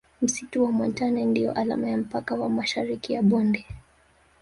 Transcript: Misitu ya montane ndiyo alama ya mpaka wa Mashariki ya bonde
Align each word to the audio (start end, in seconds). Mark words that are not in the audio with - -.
Misitu 0.21 0.63
ya 0.63 0.71
montane 0.71 1.25
ndiyo 1.25 1.51
alama 1.53 1.87
ya 1.89 1.97
mpaka 1.97 2.35
wa 2.35 2.49
Mashariki 2.49 3.13
ya 3.13 3.21
bonde 3.21 3.65